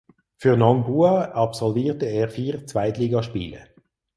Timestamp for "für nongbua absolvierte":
0.37-2.07